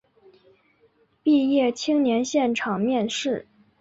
[1.21, 3.47] 毕业青年现场面试